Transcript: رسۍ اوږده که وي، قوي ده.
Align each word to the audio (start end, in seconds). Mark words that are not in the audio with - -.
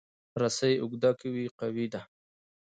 رسۍ 0.41 0.73
اوږده 0.79 1.11
که 1.19 1.27
وي، 1.33 1.45
قوي 1.59 1.87
ده. 1.93 2.01